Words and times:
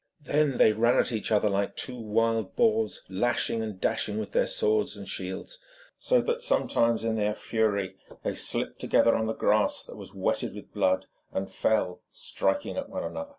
Then 0.23 0.57
they 0.57 0.73
ran 0.73 0.95
at 0.97 1.11
each 1.11 1.31
other 1.31 1.47
like 1.47 1.75
two 1.75 1.95
wild 2.01 2.55
boars, 2.55 3.03
lashing 3.07 3.61
and 3.61 3.79
dashing 3.79 4.17
with 4.17 4.31
their 4.31 4.47
swords 4.47 4.97
and 4.97 5.07
shields, 5.07 5.59
so 5.95 6.21
that 6.21 6.41
sometimes 6.41 7.03
in 7.03 7.17
their 7.17 7.35
fury 7.35 7.97
they 8.23 8.33
slipped 8.33 8.79
together 8.79 9.15
on 9.15 9.27
the 9.27 9.33
grass, 9.35 9.87
which 9.87 9.95
was 9.97 10.15
wetted 10.15 10.55
with 10.55 10.73
blood, 10.73 11.05
and 11.31 11.51
fell 11.51 12.01
striking 12.07 12.77
at 12.77 12.87
each 12.89 12.95
other. 12.95 13.27